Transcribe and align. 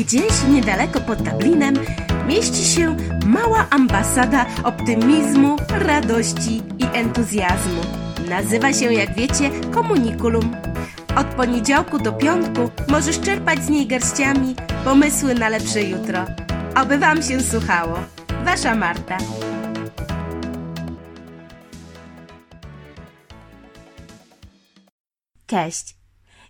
Gdzieś 0.00 0.42
niedaleko 0.48 1.00
pod 1.00 1.22
Dublinem 1.22 1.74
mieści 2.26 2.64
się 2.64 2.96
mała 3.26 3.66
ambasada 3.70 4.46
optymizmu, 4.64 5.56
radości 5.70 6.62
i 6.78 6.84
entuzjazmu. 6.92 7.82
Nazywa 8.28 8.72
się, 8.72 8.92
jak 8.92 9.14
wiecie, 9.14 9.50
Komunikulum. 9.74 10.56
Od 11.16 11.26
poniedziałku 11.26 11.98
do 11.98 12.12
piątku 12.12 12.70
możesz 12.88 13.20
czerpać 13.20 13.64
z 13.64 13.68
niej 13.68 13.86
garściami 13.86 14.54
pomysły 14.84 15.34
na 15.34 15.48
lepsze 15.48 15.82
jutro. 15.82 16.24
Oby 16.82 16.98
Wam 16.98 17.22
się 17.22 17.40
słuchało. 17.40 17.98
Wasza 18.44 18.74
Marta. 18.74 19.18
Cześć. 25.46 25.96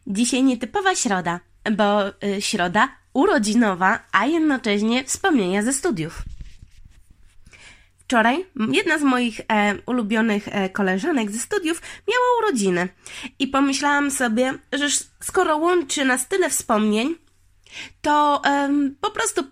Dzisiaj 0.06 0.42
nietypowa 0.42 0.94
środa, 0.94 1.40
bo 1.76 2.08
y, 2.08 2.42
środa 2.42 2.99
urodzinowa, 3.12 3.98
a 4.12 4.26
jednocześnie 4.26 5.04
wspomnienia 5.04 5.62
ze 5.62 5.72
studiów. 5.72 6.22
Wczoraj 7.98 8.46
jedna 8.72 8.98
z 8.98 9.02
moich 9.02 9.40
e, 9.40 9.74
ulubionych 9.86 10.48
e, 10.48 10.68
koleżanek 10.68 11.30
ze 11.30 11.38
studiów 11.38 11.82
miała 12.08 12.38
urodziny 12.38 12.88
i 13.38 13.48
pomyślałam 13.48 14.10
sobie, 14.10 14.54
że 14.72 14.86
skoro 15.20 15.56
łączy 15.56 16.04
nas 16.04 16.28
tyle 16.28 16.50
wspomnień, 16.50 17.14
to 18.02 18.42
e, 18.44 18.68
po 19.00 19.10
prostu 19.10 19.44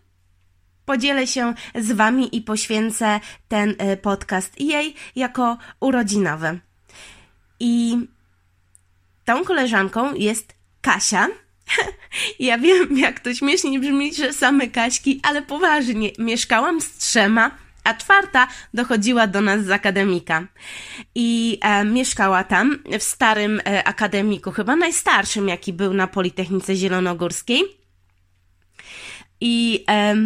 podzielę 0.84 1.26
się 1.26 1.54
z 1.74 1.92
Wami 1.92 2.36
i 2.36 2.42
poświęcę 2.42 3.20
ten 3.48 3.74
e, 3.78 3.96
podcast 3.96 4.60
jej 4.60 4.94
jako 5.16 5.58
urodzinowy. 5.80 6.58
I 7.60 7.98
tą 9.24 9.44
koleżanką 9.44 10.14
jest 10.14 10.54
Kasia. 10.80 11.28
ja 12.38 12.58
wiem, 12.58 12.98
jak 12.98 13.20
to 13.20 13.34
śmiesznie 13.34 13.80
brzmi, 13.80 14.14
że 14.14 14.32
same 14.32 14.68
Kaśki, 14.68 15.20
ale 15.22 15.42
poważnie, 15.42 16.10
mieszkałam 16.18 16.80
z 16.80 16.96
trzema, 16.96 17.50
a 17.84 17.94
czwarta 17.94 18.48
dochodziła 18.74 19.26
do 19.26 19.40
nas 19.40 19.64
z 19.64 19.70
akademika. 19.70 20.46
I 21.14 21.58
e, 21.62 21.84
mieszkała 21.84 22.44
tam 22.44 22.78
w 22.98 23.02
starym 23.02 23.60
e, 23.60 23.84
akademiku, 23.84 24.50
chyba 24.50 24.76
najstarszym, 24.76 25.48
jaki 25.48 25.72
był 25.72 25.94
na 25.94 26.06
Politechnice 26.06 26.76
Zielonogórskiej. 26.76 27.62
I 29.40 29.84
e, 29.90 30.16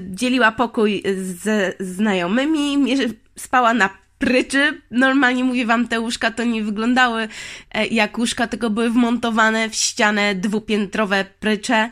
dzieliła 0.00 0.52
pokój 0.52 1.02
z 1.16 1.76
znajomymi, 1.80 2.96
spała 3.38 3.74
na 3.74 4.05
pryczy. 4.18 4.80
Normalnie 4.90 5.44
mówię 5.44 5.66
wam, 5.66 5.88
te 5.88 6.00
łóżka 6.00 6.30
to 6.30 6.44
nie 6.44 6.64
wyglądały 6.64 7.28
e, 7.72 7.86
jak 7.86 8.18
łóżka, 8.18 8.46
tylko 8.46 8.70
były 8.70 8.90
wmontowane 8.90 9.70
w 9.70 9.74
ścianę 9.74 10.34
dwupiętrowe 10.34 11.24
prycze. 11.40 11.90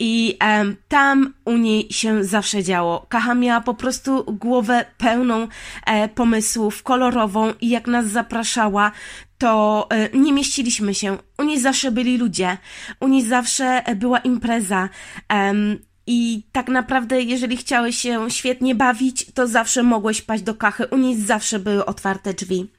I 0.00 0.38
um, 0.40 0.76
tam 0.88 1.34
u 1.44 1.56
niej 1.56 1.86
się 1.90 2.24
zawsze 2.24 2.62
działo. 2.62 3.06
Kacha 3.08 3.34
miała 3.34 3.60
po 3.60 3.74
prostu 3.74 4.24
głowę 4.24 4.84
pełną 4.98 5.48
e, 5.86 6.08
pomysłów, 6.08 6.82
kolorową 6.82 7.52
i 7.60 7.68
jak 7.68 7.86
nas 7.86 8.06
zapraszała, 8.06 8.92
to 9.38 9.86
e, 9.90 10.18
nie 10.18 10.32
mieściliśmy 10.32 10.94
się. 10.94 11.18
U 11.38 11.42
niej 11.42 11.60
zawsze 11.60 11.90
byli 11.90 12.18
ludzie. 12.18 12.58
U 13.00 13.08
niej 13.08 13.22
zawsze 13.22 13.82
była 13.96 14.18
impreza. 14.18 14.88
Um, 15.30 15.78
i 16.10 16.42
tak 16.52 16.68
naprawdę, 16.68 17.22
jeżeli 17.22 17.56
chciałeś 17.56 17.98
się 17.98 18.30
świetnie 18.30 18.74
bawić, 18.74 19.26
to 19.34 19.46
zawsze 19.46 19.82
mogłeś 19.82 20.22
paść 20.22 20.42
do 20.42 20.54
kachy. 20.54 20.86
U 20.86 20.96
niej 20.96 21.16
zawsze 21.16 21.58
były 21.58 21.84
otwarte 21.84 22.34
drzwi. 22.34 22.70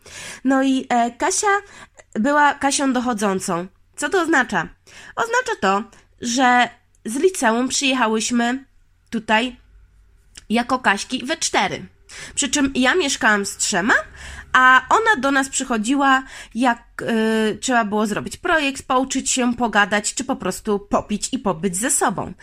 No 0.43 0.63
i 0.63 0.85
e, 0.89 1.11
Kasia 1.11 1.47
była 2.13 2.53
Kasią 2.53 2.93
dochodzącą. 2.93 3.67
Co 3.95 4.09
to 4.09 4.21
oznacza? 4.21 4.67
Oznacza 5.15 5.61
to, 5.61 5.83
że 6.21 6.69
z 7.05 7.15
liceum 7.15 7.67
przyjechałyśmy 7.67 8.65
tutaj 9.09 9.55
jako 10.49 10.79
Kaśki 10.79 11.25
we 11.25 11.37
cztery. 11.37 11.85
Przy 12.35 12.49
czym 12.49 12.71
ja 12.75 12.95
mieszkałam 12.95 13.45
z 13.45 13.57
trzema, 13.57 13.93
a 14.53 14.85
ona 14.89 15.21
do 15.21 15.31
nas 15.31 15.49
przychodziła, 15.49 16.23
jak 16.55 17.01
y, 17.01 17.57
trzeba 17.61 17.85
było 17.85 18.07
zrobić 18.07 18.37
projekt, 18.37 18.87
pouczyć 18.87 19.29
się, 19.29 19.53
pogadać, 19.53 20.13
czy 20.13 20.23
po 20.23 20.35
prostu 20.35 20.79
popić 20.79 21.29
i 21.31 21.39
pobyć 21.39 21.77
ze 21.77 21.91
sobą. 21.91 22.33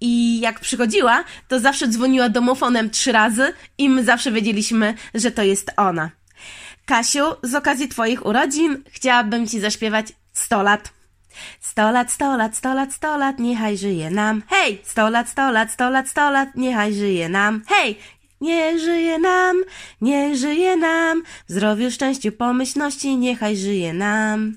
I 0.00 0.40
jak 0.40 0.60
przychodziła, 0.60 1.24
to 1.48 1.60
zawsze 1.60 1.88
dzwoniła 1.88 2.28
domofonem 2.28 2.90
trzy 2.90 3.12
razy 3.12 3.52
i 3.78 3.88
my 3.88 4.04
zawsze 4.04 4.32
wiedzieliśmy, 4.32 4.94
że 5.14 5.30
to 5.30 5.42
jest 5.42 5.70
ona. 5.76 6.10
Kasiu, 6.86 7.24
z 7.42 7.54
okazji 7.54 7.88
Twoich 7.88 8.26
urodzin 8.26 8.82
chciałabym 8.90 9.48
Ci 9.48 9.60
zaśpiewać 9.60 10.06
100 10.32 10.62
lat. 10.62 10.92
Sto 11.60 11.90
lat, 11.90 12.12
sto 12.12 12.36
lat, 12.36 12.56
sto 12.56 12.74
lat, 12.74 12.92
sto 12.92 13.16
lat, 13.16 13.38
niechaj 13.38 13.76
żyje 13.76 14.10
nam. 14.10 14.42
Hej! 14.48 14.80
Sto 14.84 15.10
lat, 15.10 15.28
sto 15.28 15.50
lat, 15.50 15.72
sto 15.72 15.90
lat, 15.90 16.08
sto 16.08 16.30
lat, 16.30 16.48
niechaj 16.56 16.94
żyje 16.94 17.28
nam. 17.28 17.62
Hej! 17.68 17.98
Nie 18.40 18.78
żyje 18.78 19.18
nam, 19.18 19.56
nie 20.00 20.36
żyje 20.36 20.76
nam. 20.76 21.22
W 21.48 21.52
zdrowiu, 21.52 21.90
szczęściu, 21.90 22.32
pomyślności, 22.32 23.16
niechaj 23.16 23.56
żyje 23.56 23.92
nam. 23.92 24.56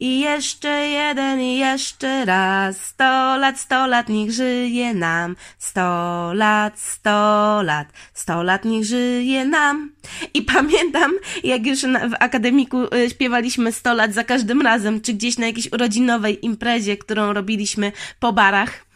I 0.00 0.20
jeszcze 0.20 0.68
jeden, 0.68 1.40
i 1.40 1.58
jeszcze 1.58 2.24
raz. 2.24 2.84
Sto 2.84 3.36
lat, 3.36 3.60
sto 3.60 3.86
lat, 3.86 4.08
niech 4.08 4.32
żyje 4.32 4.94
nam. 4.94 5.36
Sto 5.58 6.30
lat, 6.34 6.78
sto 6.78 7.62
lat, 7.62 7.88
sto 8.14 8.42
lat, 8.42 8.64
niech 8.64 8.84
żyje 8.84 9.44
nam. 9.44 9.92
I 10.34 10.42
pamiętam, 10.54 11.12
jak 11.44 11.66
już 11.66 11.80
w 11.82 12.14
akademiku 12.20 12.94
y, 12.94 13.10
śpiewaliśmy 13.10 13.72
sto 13.72 13.94
lat 13.94 14.14
za 14.14 14.24
każdym 14.24 14.62
razem, 14.62 15.00
czy 15.00 15.12
gdzieś 15.14 15.38
na 15.38 15.46
jakiejś 15.46 15.72
urodzinowej 15.72 16.44
imprezie, 16.46 16.96
którą 16.96 17.32
robiliśmy 17.32 17.92
po 18.20 18.32
barach, 18.32 18.86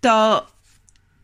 to 0.00 0.46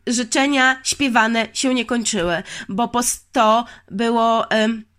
życzenia 0.09 0.79
śpiewane 0.83 1.47
się 1.53 1.73
nie 1.73 1.85
kończyły, 1.85 2.43
bo 2.69 2.87
po 2.87 3.03
sto 3.03 3.65
było... 3.91 4.51
Y, 4.51 4.89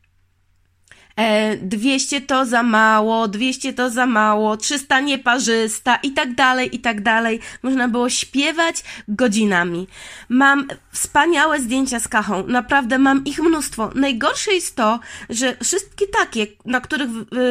200 1.62 2.20
to 2.20 2.46
za 2.46 2.62
mało, 2.62 3.28
200 3.28 3.72
to 3.72 3.90
za 3.90 4.06
mało, 4.06 4.56
300 4.56 5.00
nieparzysta 5.00 5.96
i 5.96 6.12
tak 6.12 6.34
dalej, 6.34 6.76
i 6.76 6.78
tak 6.78 7.02
dalej. 7.02 7.40
Można 7.62 7.88
było 7.88 8.10
śpiewać 8.10 8.84
godzinami. 9.08 9.86
Mam 10.28 10.68
wspaniałe 10.92 11.60
zdjęcia 11.60 12.00
z 12.00 12.08
Kachą, 12.08 12.46
naprawdę 12.46 12.98
mam 12.98 13.24
ich 13.24 13.38
mnóstwo. 13.38 13.90
Najgorsze 13.94 14.52
jest 14.52 14.76
to, 14.76 15.00
że 15.30 15.56
wszystkie 15.64 16.06
takie, 16.06 16.46
na 16.64 16.80
których 16.80 17.10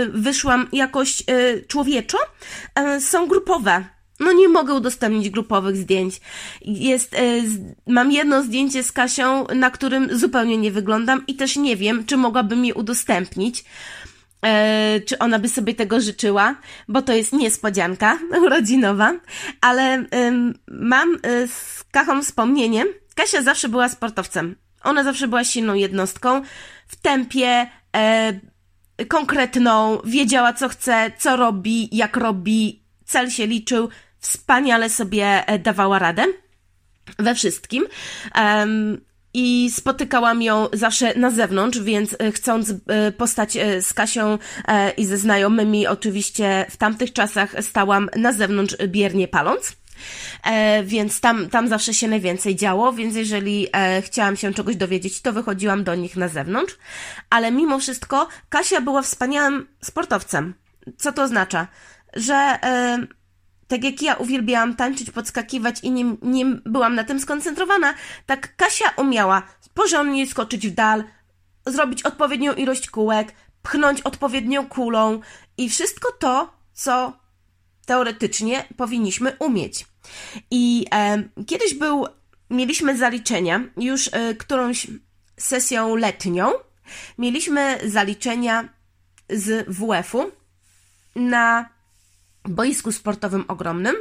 wyszłam 0.10 0.68
jakoś 0.72 1.22
e, 1.22 1.24
człowieczo, 1.68 2.18
e, 2.76 3.02
są 3.02 3.28
grupowe 3.28 3.99
no 4.20 4.32
nie 4.32 4.50
mogę 4.50 4.74
udostępnić 4.74 5.30
grupowych 5.30 5.76
zdjęć. 5.78 6.22
Jest, 6.62 7.14
e, 7.14 7.20
mam 7.88 8.12
jedno 8.12 8.44
zdjęcie 8.44 8.84
z 8.84 8.92
Kasią, 8.92 9.48
na 9.56 9.70
którym 9.70 10.18
zupełnie 10.18 10.58
nie 10.58 10.72
wyglądam 10.72 11.24
i 11.28 11.36
też 11.36 11.56
nie 11.56 11.78
wiem, 11.78 12.06
czy 12.06 12.18
mogłabym 12.18 12.66
je 12.66 12.74
udostępnić. 12.74 13.64
E, 14.46 15.00
czy 15.06 15.20
ona 15.20 15.40
by 15.40 15.50
sobie 15.50 15.74
tego 15.74 16.02
życzyła, 16.02 16.56
bo 16.88 17.02
to 17.02 17.14
jest 17.14 17.34
niespodzianka 17.34 18.20
urodzinowa, 18.46 19.14
ale 19.62 19.84
e, 19.84 20.06
mam 20.68 21.18
e, 21.24 21.48
z 21.48 21.84
Kachą 21.92 22.22
wspomnienie. 22.22 22.86
Kasia 23.16 23.42
zawsze 23.42 23.70
była 23.70 23.90
sportowcem. 23.90 24.56
Ona 24.84 25.04
zawsze 25.04 25.28
była 25.28 25.44
silną 25.44 25.74
jednostką 25.74 26.42
w 26.88 26.96
tempie 26.96 27.68
e, 27.96 28.34
konkretną, 29.08 30.02
wiedziała 30.06 30.54
co 30.54 30.70
chce, 30.70 31.12
co 31.18 31.36
robi, 31.36 31.90
jak 31.92 32.18
robi, 32.18 32.84
cel 33.06 33.30
się 33.30 33.48
liczył, 33.48 33.90
wspaniale 34.20 34.90
sobie 34.90 35.48
e, 35.48 35.60
dawała 35.60 36.00
radę 36.00 36.26
we 37.20 37.36
wszystkim. 37.36 37.86
Um, 38.36 39.02
i 39.34 39.72
spotykałam 39.76 40.42
ją 40.42 40.68
zawsze 40.74 41.20
na 41.20 41.32
zewnątrz, 41.32 41.80
więc 41.80 42.16
e, 42.20 42.32
chcąc 42.32 42.74
e, 42.88 43.12
postać 43.12 43.58
z 43.82 43.94
Kasią 43.94 44.38
i 44.98 45.06
ze 45.06 45.18
znajomymi, 45.18 45.88
oczywiście 45.88 46.66
w 46.70 46.78
tamtych 46.78 47.14
czasach 47.14 47.56
stałam 47.62 48.10
na 48.16 48.34
zewnątrz 48.34 48.76
biernie 48.88 49.28
paląc. 49.28 49.76
Więc 50.84 51.22
tam, 51.22 51.50
tam 51.50 51.68
zawsze 51.68 51.94
się 51.94 52.08
najwięcej 52.08 52.56
działo, 52.56 52.94
więc 52.94 53.16
jeżeli 53.16 53.68
chciałam 54.02 54.38
się 54.38 54.54
czegoś 54.54 54.76
dowiedzieć, 54.76 55.22
to 55.22 55.34
wychodziłam 55.34 55.84
do 55.84 55.96
nich 55.96 56.16
na 56.18 56.28
zewnątrz. 56.28 56.78
Ale 57.30 57.52
mimo 57.52 57.80
wszystko 57.80 58.28
Kasia 58.50 58.82
była 58.82 59.02
wspaniałym 59.02 59.68
sportowcem. 59.82 60.54
Co 60.98 61.12
to 61.12 61.24
oznacza? 61.24 61.68
Że 62.14 62.36
e, 62.36 63.08
tak 63.70 63.84
jak 63.84 64.02
ja 64.02 64.16
uwielbiałam 64.16 64.76
tańczyć, 64.76 65.12
podskakiwać 65.12 65.80
i 65.84 65.92
nie, 65.92 66.16
nie 66.22 66.46
byłam 66.46 66.96
na 66.96 67.04
tym 67.04 67.20
skoncentrowana, 67.20 67.94
tak 68.26 68.56
Kasia 68.56 68.90
umiała 68.98 69.44
porządnie 69.74 70.28
skoczyć 70.28 70.68
w 70.68 70.74
dal, 70.74 71.04
zrobić 71.66 72.04
odpowiednią 72.04 72.54
ilość 72.54 72.90
kółek, 72.90 73.34
pchnąć 73.62 74.02
odpowiednią 74.02 74.68
kulą 74.68 75.22
i 75.58 75.70
wszystko 75.70 76.12
to, 76.12 76.54
co 76.74 77.14
teoretycznie 77.86 78.66
powinniśmy 78.78 79.36
umieć. 79.40 79.86
I 80.52 80.86
e, 80.94 81.24
kiedyś 81.48 81.74
był, 81.74 82.08
mieliśmy 82.50 82.98
zaliczenia, 82.98 83.64
już 83.78 84.10
e, 84.12 84.36
którąś 84.36 84.88
sesją 85.38 85.96
letnią, 85.96 86.52
mieliśmy 87.18 87.80
zaliczenia 87.86 88.70
z 89.30 89.68
WF-u 89.68 90.32
na 91.16 91.79
boisku 92.48 92.92
sportowym 92.92 93.46
ogromnym. 93.48 93.96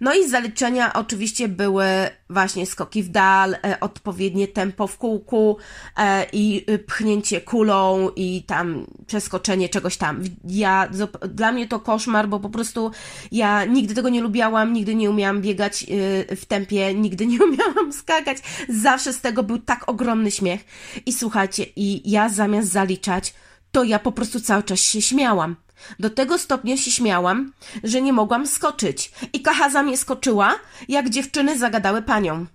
No 0.00 0.14
i 0.14 0.28
zaliczenia 0.28 0.92
oczywiście 0.92 1.48
były 1.48 1.84
właśnie 2.30 2.66
skoki 2.66 3.02
w 3.02 3.08
dal, 3.08 3.54
e, 3.54 3.80
odpowiednie 3.80 4.48
tempo 4.48 4.86
w 4.86 4.98
kółku 4.98 5.56
e, 5.96 6.26
i 6.32 6.64
y, 6.70 6.78
pchnięcie 6.78 7.40
kulą 7.40 8.10
i 8.16 8.42
tam 8.46 8.86
przeskoczenie 9.06 9.68
czegoś 9.68 9.96
tam. 9.96 10.22
Ja, 10.44 10.88
dla 11.28 11.52
mnie 11.52 11.68
to 11.68 11.80
koszmar, 11.80 12.28
bo 12.28 12.40
po 12.40 12.50
prostu 12.50 12.90
ja 13.32 13.64
nigdy 13.64 13.94
tego 13.94 14.08
nie 14.08 14.20
lubiałam, 14.20 14.72
nigdy 14.72 14.94
nie 14.94 15.10
umiałam 15.10 15.40
biegać 15.40 15.86
y, 16.30 16.36
w 16.36 16.44
tempie, 16.44 16.94
nigdy 16.94 17.26
nie 17.26 17.38
umiałam 17.48 17.92
skakać. 17.92 18.38
Zawsze 18.68 19.12
z 19.12 19.20
tego 19.20 19.42
był 19.42 19.58
tak 19.58 19.88
ogromny 19.88 20.30
śmiech. 20.30 20.64
I 21.06 21.12
słuchajcie, 21.12 21.66
i 21.76 22.10
ja 22.10 22.28
zamiast 22.28 22.72
zaliczać, 22.72 23.34
to 23.72 23.84
ja 23.84 23.98
po 23.98 24.12
prostu 24.12 24.40
cały 24.40 24.62
czas 24.62 24.80
się 24.80 25.02
śmiałam. 25.02 25.56
Do 25.98 26.10
tego 26.10 26.38
stopnia 26.38 26.76
się 26.76 26.90
śmiałam, 26.90 27.52
że 27.84 28.02
nie 28.02 28.12
mogłam 28.12 28.46
skoczyć. 28.46 29.12
I 29.32 29.42
Kahaza 29.42 29.82
mnie 29.82 29.96
skoczyła, 29.96 30.54
jak 30.88 31.10
dziewczyny 31.10 31.58
zagadały 31.58 32.02
panią. 32.02 32.46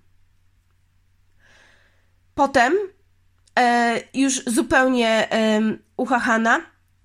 Potem, 2.36 2.74
e, 3.60 4.02
już 4.14 4.44
zupełnie 4.46 5.32
e, 5.32 5.62
uchachana, 5.98 6.62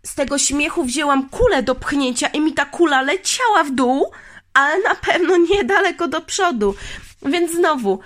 z 0.07 0.15
tego 0.15 0.39
śmiechu 0.39 0.85
wzięłam 0.85 1.29
kulę 1.29 1.63
do 1.63 1.75
pchnięcia 1.75 2.27
i 2.27 2.41
mi 2.41 2.53
ta 2.53 2.65
kula 2.65 3.03
leciała 3.03 3.65
w 3.65 3.71
dół, 3.71 4.13
ale 4.55 4.83
na 4.83 4.95
pewno 4.95 5.37
niedaleko 5.37 6.09
do 6.09 6.21
przodu. 6.21 6.75
Więc 7.23 7.53
znowu, 7.53 8.01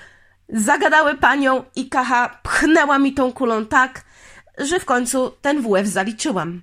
zagadały 0.49 1.15
panią 1.15 1.65
i 1.77 1.89
Kaha 1.89 2.41
pchnęła 2.43 2.99
mi 2.99 3.15
tą 3.15 3.33
kulą 3.33 3.67
tak, 3.67 4.05
że 4.59 4.81
w 4.81 4.85
końcu 4.85 5.33
ten 5.43 5.63
WF 5.63 5.87
zaliczyłam. 5.87 6.63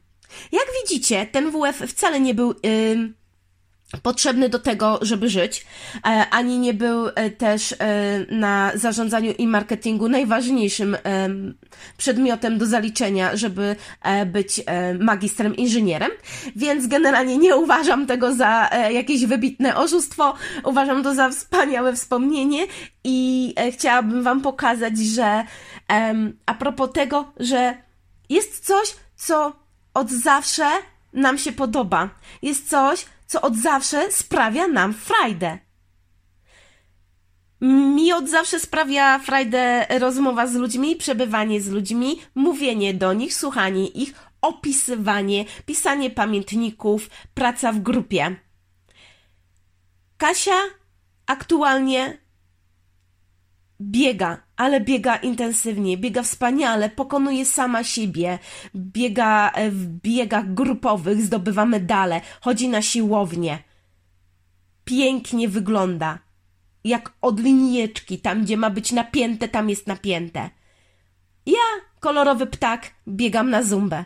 Jak 0.51 0.65
widzicie, 0.81 1.27
ten 1.31 1.51
WF 1.51 1.77
wcale 1.88 2.19
nie 2.19 2.33
był 2.33 2.53
yy, 2.63 3.13
potrzebny 3.97 4.49
do 4.49 4.59
tego, 4.59 4.99
żeby 5.01 5.29
żyć, 5.29 5.65
e, 5.95 6.25
ani 6.31 6.59
nie 6.59 6.73
był 6.73 7.07
e, 7.07 7.29
też 7.29 7.71
e, 7.71 7.75
na 8.29 8.71
zarządzaniu 8.75 9.31
i 9.31 9.47
marketingu 9.47 10.09
najważniejszym 10.09 10.97
przedmiotem 11.97 12.57
do 12.57 12.65
zaliczenia, 12.65 13.35
żeby 13.35 13.75
być 14.25 14.61
magistrem 14.99 15.55
inżynierem, 15.55 16.11
więc 16.55 16.88
generalnie 16.88 17.38
nie 17.38 17.55
uważam 17.55 18.07
tego 18.07 18.35
za 18.35 18.69
jakieś 18.91 19.25
wybitne 19.25 19.75
oszustwo, 19.75 20.33
uważam 20.63 21.03
to 21.03 21.15
za 21.15 21.29
wspaniałe 21.29 21.95
wspomnienie 21.95 22.67
i 23.03 23.53
chciałabym 23.71 24.23
Wam 24.23 24.41
pokazać, 24.41 24.97
że 24.97 25.44
a 26.45 26.53
propos 26.53 26.89
tego, 26.94 27.31
że 27.39 27.77
jest 28.29 28.65
coś, 28.65 28.95
co 29.15 29.53
od 29.94 30.09
zawsze 30.09 30.65
nam 31.13 31.37
się 31.37 31.51
podoba. 31.51 32.09
Jest 32.41 32.69
coś, 32.69 33.05
co 33.31 33.42
od 33.42 33.56
zawsze 33.56 34.12
sprawia 34.12 34.68
nam 34.68 34.94
frajdę. 34.94 35.57
Mi 37.62 38.13
od 38.13 38.30
zawsze 38.30 38.60
sprawia 38.60 39.19
frajdę 39.19 39.86
rozmowa 40.00 40.48
z 40.48 40.56
ludźmi, 40.56 40.95
przebywanie 40.95 41.62
z 41.62 41.69
ludźmi, 41.69 42.22
mówienie 42.36 42.94
do 42.94 43.13
nich, 43.13 43.33
słuchanie 43.33 43.88
ich, 43.88 44.13
opisywanie, 44.42 45.45
pisanie 45.66 46.10
pamiętników, 46.10 47.10
praca 47.33 47.72
w 47.72 47.80
grupie. 47.80 48.36
Kasia 50.18 50.60
aktualnie 51.25 52.18
biega, 53.81 54.38
ale 54.56 54.81
biega 54.81 55.16
intensywnie, 55.16 55.98
biega 55.98 56.24
wspaniale, 56.24 56.89
pokonuje 56.89 57.45
sama 57.45 57.83
siebie, 57.83 58.39
biega 58.75 59.51
e, 59.51 59.72
w 59.72 59.88
biegach 59.88 60.54
grupowych, 60.54 61.22
zdobywa 61.22 61.66
medale, 61.66 62.22
chodzi 62.42 62.69
na 62.69 62.81
siłownię. 62.81 63.60
Pięknie 64.86 65.48
wygląda. 65.50 66.19
Jak 66.83 67.13
od 67.22 67.39
linijeczki, 67.39 68.19
tam 68.19 68.44
gdzie 68.44 68.57
ma 68.57 68.69
być 68.69 68.92
napięte, 68.92 69.48
tam 69.48 69.69
jest 69.69 69.88
napięte. 69.88 70.50
Ja, 71.45 71.68
kolorowy 72.00 72.45
ptak, 72.45 72.92
biegam 73.07 73.50
na 73.50 73.63
zumbę. 73.63 74.06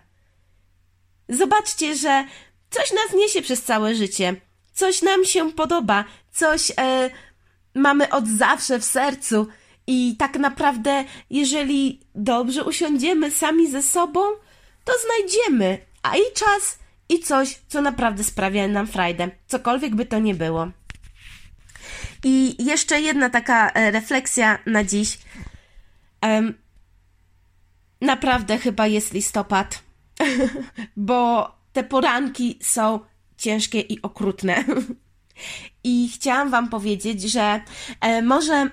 Zobaczcie, 1.29 1.95
że 1.95 2.25
coś 2.69 2.91
nas 2.91 3.15
niesie 3.15 3.41
przez 3.41 3.63
całe 3.63 3.95
życie. 3.95 4.35
Coś 4.73 5.01
nam 5.01 5.25
się 5.25 5.51
podoba, 5.51 6.05
coś 6.31 6.71
e, 6.77 7.09
mamy 7.75 8.09
od 8.09 8.27
zawsze 8.27 8.79
w 8.79 8.85
sercu 8.85 9.47
i 9.87 10.15
tak 10.19 10.37
naprawdę, 10.37 11.03
jeżeli 11.29 11.99
dobrze 12.15 12.63
usiądziemy 12.63 13.31
sami 13.31 13.71
ze 13.71 13.83
sobą, 13.83 14.21
to 14.83 14.93
znajdziemy, 15.05 15.77
a 16.03 16.15
i 16.15 16.33
czas, 16.35 16.79
i 17.09 17.19
coś, 17.19 17.59
co 17.67 17.81
naprawdę 17.81 18.23
sprawia 18.23 18.67
nam 18.67 18.87
frajdę, 18.87 19.29
cokolwiek 19.47 19.95
by 19.95 20.05
to 20.05 20.19
nie 20.19 20.35
było. 20.35 20.67
I 22.23 22.63
jeszcze 22.65 23.01
jedna 23.01 23.29
taka 23.29 23.69
e, 23.69 23.91
refleksja 23.91 24.59
na 24.65 24.83
dziś. 24.83 25.17
Naprawdę 28.01 28.57
chyba 28.57 28.87
jest 28.87 29.13
listopad, 29.13 29.83
bo 30.97 31.51
te 31.73 31.83
poranki 31.83 32.59
są 32.61 32.99
ciężkie 33.37 33.81
i 33.81 34.01
okrutne. 34.01 34.63
I 35.83 36.09
chciałam 36.13 36.49
Wam 36.49 36.69
powiedzieć, 36.69 37.21
że 37.21 37.61
e, 38.01 38.21
może 38.21 38.69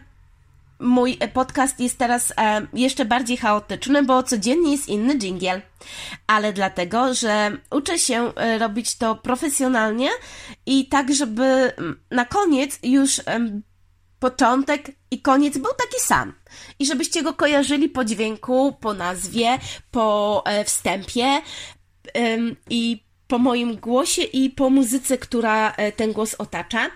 mój 0.82 1.18
podcast 1.32 1.80
jest 1.80 1.98
teraz 1.98 2.32
e, 2.36 2.66
jeszcze 2.72 3.04
bardziej 3.04 3.36
chaotyczny, 3.36 4.02
bo 4.02 4.22
codziennie 4.22 4.72
jest 4.72 4.88
inny 4.88 5.18
dżingiel. 5.18 5.62
Ale 6.26 6.52
dlatego, 6.52 7.14
że 7.14 7.56
uczę 7.70 7.98
się 7.98 8.34
e, 8.34 8.58
robić 8.58 8.96
to 8.96 9.14
profesjonalnie 9.14 10.08
i 10.66 10.88
tak, 10.88 11.14
żeby 11.14 11.72
na 12.10 12.24
koniec 12.24 12.78
już 12.82 13.18
e, 13.18 13.22
początek 14.18 14.90
i 15.10 15.22
koniec 15.22 15.58
był 15.58 15.72
taki 15.78 16.00
sam. 16.00 16.34
I 16.78 16.86
żebyście 16.86 17.22
go 17.22 17.32
kojarzyli 17.32 17.88
po 17.88 18.04
dźwięku, 18.04 18.76
po 18.80 18.94
nazwie, 18.94 19.58
po 19.90 20.42
e, 20.46 20.64
wstępie 20.64 21.42
i 22.70 23.04
po 23.32 23.38
moim 23.38 23.76
głosie 23.76 24.22
i 24.22 24.50
po 24.50 24.70
muzyce, 24.70 25.18
która 25.18 25.72
e, 25.72 25.92
ten 25.92 26.12
głos 26.12 26.34
otacza. 26.34 26.90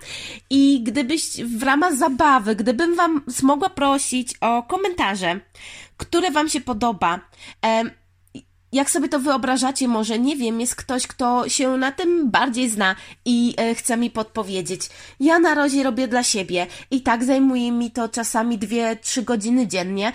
I 0.51 0.83
gdybyś 0.83 1.23
w 1.45 1.63
ramach 1.63 1.97
zabawy, 1.97 2.57
gdybym 2.57 2.97
Wam 2.97 3.23
mogła 3.43 3.71
prosić 3.71 4.35
o 4.41 4.63
komentarze, 4.63 5.41
które 5.97 6.31
Wam 6.31 6.49
się 6.49 6.61
podoba, 6.61 7.21
jak 8.73 8.91
sobie 8.91 9.09
to 9.09 9.21
wyobrażacie, 9.21 9.89
może 9.89 10.19
nie 10.19 10.37
wiem, 10.37 10.61
jest 10.61 10.77
ktoś, 10.77 11.07
kto 11.07 11.49
się 11.49 11.77
na 11.77 11.93
tym 11.93 12.31
bardziej 12.31 12.71
zna 12.71 12.97
i 13.25 13.55
e, 13.57 13.75
chce 13.75 13.97
mi 13.97 14.11
podpowiedzieć. 14.11 14.81
Ja 15.21 15.39
na 15.39 15.55
razie 15.55 15.83
robię 15.83 16.09
dla 16.09 16.23
siebie 16.23 16.67
i 16.91 17.03
tak 17.03 17.25
zajmuje 17.25 17.73
mi 17.73 17.91
to 17.91 18.09
czasami 18.09 18.59
2-3 18.59 19.25
godziny 19.25 19.67
dziennie, 19.67 20.13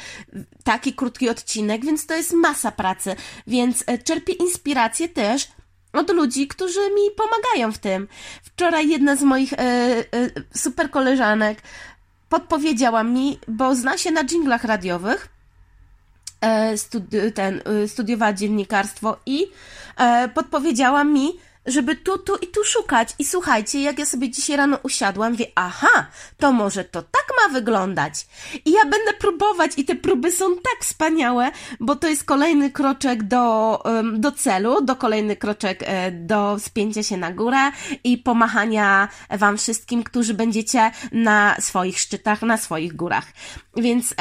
taki 0.64 0.94
krótki 0.94 1.30
odcinek, 1.30 1.86
więc 1.86 2.06
to 2.06 2.16
jest 2.16 2.34
masa 2.34 2.72
pracy, 2.72 3.16
więc 3.48 3.84
e, 3.88 3.98
czerpię 3.98 4.34
inspirację 4.34 5.10
też 5.10 5.48
od 5.94 6.10
ludzi, 6.10 6.48
którzy 6.48 6.80
mi 6.80 7.12
pomagają 7.16 7.72
w 7.72 7.78
tym. 7.78 8.08
Wczoraj 8.44 8.90
jedna 8.90 9.16
z 9.16 9.22
moich 9.24 9.54
e, 9.54 9.58
e, 9.58 10.04
super 10.56 10.92
koleżanek 10.92 11.62
podpowiedziała 12.30 13.04
mi, 13.04 13.40
bo 13.48 13.76
zna 13.76 13.98
się 13.98 14.12
na 14.12 14.24
dżinglach 14.24 14.64
radiowych, 14.64 15.28
e, 16.42 16.74
studi- 16.78 17.32
ten, 17.32 17.62
e, 17.66 17.88
studiowała 17.88 18.34
dziennikarstwo 18.34 19.18
i 19.26 19.48
e, 19.98 20.30
podpowiedziała 20.30 21.04
mi, 21.04 21.34
żeby 21.66 21.96
tu, 21.96 22.18
tu 22.18 22.36
i 22.36 22.48
tu 22.48 22.64
szukać. 22.64 23.16
I 23.20 23.26
słuchajcie, 23.26 23.82
jak 23.82 24.00
ja 24.00 24.06
sobie 24.06 24.30
dzisiaj 24.30 24.58
rano 24.58 24.78
usiadłam, 24.84 25.36
wie, 25.36 25.46
aha, 25.56 26.08
to 26.38 26.52
może 26.52 26.84
to 26.84 27.02
tak 27.02 27.26
ma 27.42 27.54
wyglądać. 27.54 28.28
I 28.66 28.72
ja 28.72 28.82
będę 28.82 29.14
próbować 29.20 29.72
i 29.78 29.86
te 29.86 29.96
próby 29.96 30.32
są 30.32 30.56
tak 30.56 30.82
wspaniałe, 30.82 31.52
bo 31.80 31.96
to 31.96 32.08
jest 32.08 32.24
kolejny 32.24 32.72
kroczek 32.72 33.24
do, 33.24 33.84
do 34.14 34.32
celu, 34.32 34.82
do 34.82 34.96
kolejny 34.96 35.36
kroczek 35.36 35.84
e, 35.84 36.12
do 36.12 36.60
spięcia 36.60 37.04
się 37.04 37.18
na 37.18 37.32
górę 37.32 37.72
i 38.04 38.18
pomachania 38.18 39.08
wam 39.30 39.58
wszystkim, 39.58 40.04
którzy 40.04 40.34
będziecie 40.34 40.92
na 41.12 41.56
swoich 41.60 42.00
szczytach, 42.00 42.42
na 42.42 42.58
swoich 42.58 42.96
górach. 42.96 43.26
Więc 43.78 44.14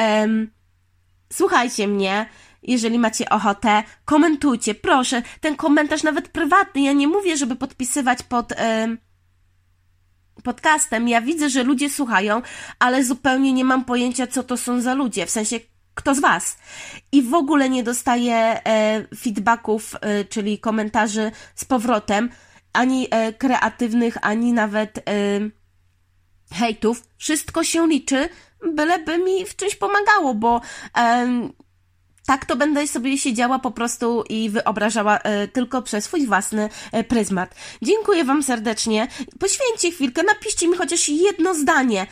słuchajcie 1.33 1.89
mnie, 1.89 2.27
jeżeli 2.63 2.99
macie 2.99 3.29
ochotę, 3.29 3.83
komentujcie, 4.05 4.75
proszę. 4.75 5.23
Ten 5.41 5.57
komentarz 5.57 6.03
nawet 6.03 6.29
prywatny. 6.29 6.83
Ja 6.83 6.93
nie 6.93 7.09
mówię, 7.09 7.37
żeby 7.37 7.57
podpisywać 7.57 8.23
pod. 8.23 8.53
Podcastem. 10.45 11.09
Ja 11.09 11.21
widzę, 11.21 11.51
że 11.51 11.63
ludzie 11.63 11.91
słuchają, 11.91 12.43
ale 12.79 13.05
zupełnie 13.05 13.53
nie 13.53 13.65
mam 13.65 13.85
pojęcia, 13.85 14.27
co 14.27 14.43
to 14.43 14.57
są 14.57 14.81
za 14.81 14.95
ludzie. 14.95 15.27
W 15.27 15.31
sensie, 15.31 15.61
kto 15.95 16.15
z 16.15 16.21
Was. 16.21 16.59
I 17.13 17.23
w 17.23 17.35
ogóle 17.35 17.71
nie 17.71 17.83
dostaję 17.83 18.35
e, 18.35 19.07
feedbacków, 19.17 19.97
e, 20.01 20.25
czyli 20.25 20.59
komentarzy 20.59 21.33
z 21.55 21.65
powrotem, 21.65 22.31
ani 22.73 23.09
e, 23.11 23.33
kreatywnych, 23.33 24.17
ani 24.23 24.53
nawet 24.53 24.99
e, 24.99 25.03
hejtów. 26.53 27.03
Wszystko 27.19 27.65
się 27.65 27.89
liczy, 27.89 28.29
byleby 28.75 29.19
mi 29.19 29.45
w 29.45 29.57
czymś 29.57 29.77
pomagało, 29.77 30.35
bo 30.35 30.61
tak 32.27 32.45
to 32.45 32.57
będę 32.57 32.87
sobie 32.87 33.19
siedziała 33.19 33.59
po 33.59 33.71
prostu 33.71 34.25
i 34.29 34.51
wyobrażała 34.51 35.19
e, 35.19 35.49
tylko 35.49 35.83
przez 35.83 36.05
swój 36.05 36.27
własny 36.27 36.69
e, 36.93 37.05
pryzmat. 37.05 37.55
Dziękuję 37.83 38.25
Wam 38.25 38.43
serdecznie. 38.43 39.09
Poświęćcie 39.39 39.91
chwilkę, 39.91 40.23
napiszcie 40.23 40.69
mi 40.69 40.77
chociaż 40.77 41.09
jedno 41.09 41.55
zdanie. 41.55 42.07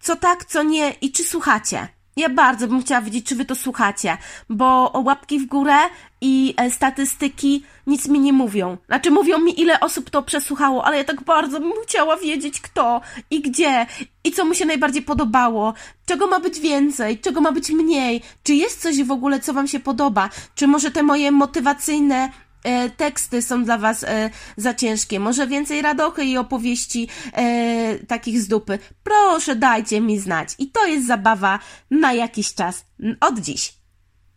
Co 0.00 0.16
tak, 0.16 0.44
co 0.44 0.62
nie 0.62 0.90
i 0.90 1.12
czy 1.12 1.24
słuchacie. 1.24 1.88
Ja 2.16 2.28
bardzo 2.28 2.68
bym 2.68 2.82
chciała 2.82 3.00
wiedzieć, 3.00 3.26
czy 3.26 3.36
wy 3.36 3.44
to 3.44 3.54
słuchacie, 3.54 4.18
bo 4.50 4.92
łapki 5.04 5.38
w 5.38 5.46
górę 5.46 5.76
i 6.20 6.54
e, 6.56 6.70
statystyki 6.70 7.62
nic 7.86 8.08
mi 8.08 8.20
nie 8.20 8.32
mówią. 8.32 8.76
Znaczy, 8.86 9.10
mówią 9.10 9.38
mi, 9.38 9.60
ile 9.60 9.80
osób 9.80 10.10
to 10.10 10.22
przesłuchało, 10.22 10.84
ale 10.84 10.96
ja 10.96 11.04
tak 11.04 11.22
bardzo 11.22 11.60
bym 11.60 11.72
chciała 11.86 12.16
wiedzieć, 12.16 12.60
kto 12.60 13.00
i 13.30 13.40
gdzie 13.40 13.86
i 14.24 14.32
co 14.32 14.44
mu 14.44 14.54
się 14.54 14.64
najbardziej 14.64 15.02
podobało, 15.02 15.74
czego 16.06 16.26
ma 16.26 16.40
być 16.40 16.60
więcej, 16.60 17.18
czego 17.18 17.40
ma 17.40 17.52
być 17.52 17.70
mniej, 17.70 18.22
czy 18.42 18.54
jest 18.54 18.82
coś 18.82 19.02
w 19.02 19.10
ogóle, 19.10 19.40
co 19.40 19.52
wam 19.52 19.68
się 19.68 19.80
podoba, 19.80 20.30
czy 20.54 20.66
może 20.66 20.90
te 20.90 21.02
moje 21.02 21.32
motywacyjne 21.32 22.30
e, 22.64 22.90
teksty 22.90 23.42
są 23.42 23.64
dla 23.64 23.78
Was 23.78 24.04
e, 24.04 24.30
za 24.56 24.74
ciężkie. 24.74 25.20
Może 25.20 25.46
więcej 25.46 25.82
radochy 25.82 26.24
i 26.24 26.36
opowieści 26.36 27.08
e, 27.32 27.98
takich 27.98 28.40
z 28.40 28.48
dupy. 28.48 28.78
Proszę, 29.02 29.56
dajcie 29.56 30.00
mi 30.00 30.18
znać. 30.18 30.48
I 30.58 30.70
to 30.70 30.86
jest 30.86 31.06
zabawa 31.06 31.58
na 31.90 32.12
jakiś 32.12 32.54
czas. 32.54 32.84
Od 33.20 33.38
dziś. 33.38 33.74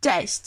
Cześć! 0.02 0.42